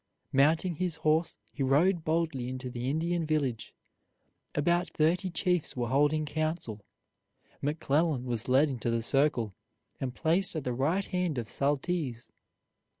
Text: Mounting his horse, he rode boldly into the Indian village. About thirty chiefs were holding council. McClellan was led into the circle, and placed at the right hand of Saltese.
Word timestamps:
Mounting 0.33 0.77
his 0.77 0.95
horse, 0.95 1.35
he 1.53 1.61
rode 1.61 2.03
boldly 2.03 2.49
into 2.49 2.71
the 2.71 2.89
Indian 2.89 3.23
village. 3.23 3.71
About 4.55 4.89
thirty 4.89 5.29
chiefs 5.29 5.75
were 5.75 5.89
holding 5.89 6.25
council. 6.25 6.83
McClellan 7.61 8.25
was 8.25 8.49
led 8.49 8.67
into 8.67 8.89
the 8.89 9.03
circle, 9.03 9.53
and 9.99 10.15
placed 10.15 10.55
at 10.55 10.63
the 10.63 10.73
right 10.73 11.05
hand 11.05 11.37
of 11.37 11.47
Saltese. 11.47 12.31